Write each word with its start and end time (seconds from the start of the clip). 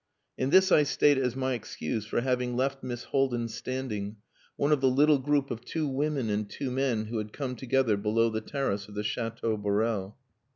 And 0.35 0.51
this 0.51 0.71
I 0.71 0.81
state 0.81 1.19
as 1.19 1.35
my 1.35 1.53
excuse 1.53 2.07
for 2.07 2.21
having 2.21 2.55
left 2.57 2.81
Miss 2.81 3.03
Haldin 3.13 3.47
standing, 3.47 4.15
one 4.55 4.71
of 4.71 4.81
the 4.81 4.89
little 4.89 5.19
group 5.19 5.51
of 5.51 5.63
two 5.63 5.87
women 5.87 6.27
and 6.27 6.49
two 6.49 6.71
men 6.71 7.05
who 7.05 7.19
had 7.19 7.31
come 7.31 7.55
together 7.55 7.97
below 7.97 8.31
the 8.31 8.41
terrace 8.41 8.87
of 8.87 8.95
the 8.95 9.03
Chateau 9.03 9.57
Borel. 9.57 10.17